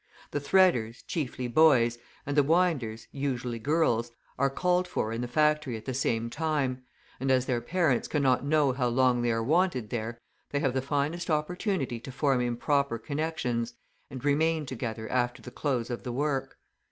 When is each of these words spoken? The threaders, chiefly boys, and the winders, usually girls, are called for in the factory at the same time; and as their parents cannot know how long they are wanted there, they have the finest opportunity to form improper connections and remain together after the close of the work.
The 0.31 0.39
threaders, 0.41 1.03
chiefly 1.05 1.47
boys, 1.47 1.99
and 2.25 2.35
the 2.35 2.41
winders, 2.41 3.07
usually 3.11 3.59
girls, 3.59 4.11
are 4.39 4.49
called 4.49 4.87
for 4.87 5.13
in 5.13 5.21
the 5.21 5.27
factory 5.27 5.77
at 5.77 5.85
the 5.85 5.93
same 5.93 6.27
time; 6.27 6.81
and 7.19 7.29
as 7.29 7.45
their 7.45 7.61
parents 7.61 8.07
cannot 8.07 8.43
know 8.43 8.71
how 8.71 8.87
long 8.87 9.21
they 9.21 9.31
are 9.31 9.43
wanted 9.43 9.91
there, 9.91 10.19
they 10.49 10.57
have 10.57 10.73
the 10.73 10.81
finest 10.81 11.29
opportunity 11.29 11.99
to 11.99 12.11
form 12.11 12.41
improper 12.41 12.97
connections 12.97 13.75
and 14.09 14.25
remain 14.25 14.65
together 14.65 15.07
after 15.11 15.39
the 15.39 15.51
close 15.51 15.91
of 15.91 16.01
the 16.01 16.11
work. 16.11 16.57